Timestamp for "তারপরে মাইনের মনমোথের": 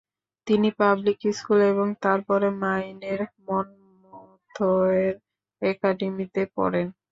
2.05-5.13